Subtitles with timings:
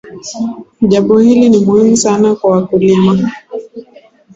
[0.81, 3.31] jambo hili ni muhimu sana kwa wakulima